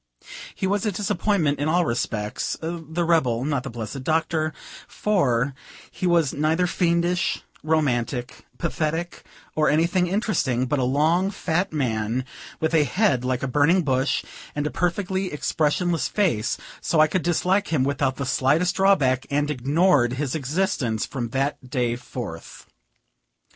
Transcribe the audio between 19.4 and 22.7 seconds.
ignored his existence from that day forth.